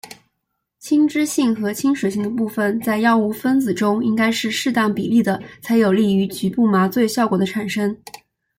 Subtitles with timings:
[0.79, 7.95] 亲脂性和亲水性的部分在药物分子中应该是适当比例的才有利于局部麻醉效果的产生。